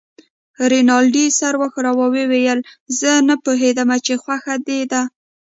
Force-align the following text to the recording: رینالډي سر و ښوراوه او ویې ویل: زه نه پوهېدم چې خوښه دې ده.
رینالډي 0.71 1.25
سر 1.39 1.53
و 1.57 1.63
ښوراوه 1.73 2.03
او 2.07 2.11
ویې 2.13 2.25
ویل: 2.31 2.59
زه 2.99 3.11
نه 3.27 3.35
پوهېدم 3.43 3.89
چې 4.05 4.13
خوښه 4.23 4.55
دې 4.67 4.79
ده. 4.91 5.01